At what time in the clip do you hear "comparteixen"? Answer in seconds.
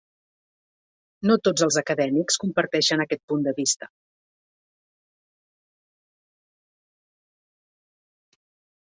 2.45-3.05